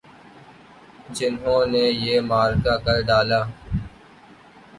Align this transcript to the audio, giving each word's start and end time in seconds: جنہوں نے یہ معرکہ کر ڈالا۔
جنہوں 1.15 1.63
نے 1.71 1.83
یہ 2.03 2.15
معرکہ 2.29 2.75
کر 2.85 2.97
ڈالا۔ 3.07 3.39